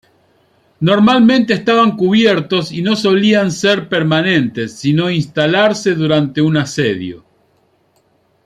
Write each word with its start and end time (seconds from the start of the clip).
Normalmente 0.79 1.53
estaban 1.53 1.95
cubiertos 1.95 2.71
y 2.71 2.81
no 2.81 2.95
solían 2.95 3.51
ser 3.51 3.87
permanentes, 3.87 4.73
sino 4.79 5.11
instalarse 5.11 5.93
durante 5.93 6.41
un 6.41 6.57
asedio. 6.57 7.23